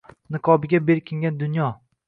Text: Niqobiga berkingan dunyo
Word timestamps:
Niqobiga 0.35 0.79
berkingan 0.87 1.37
dunyo 1.39 1.69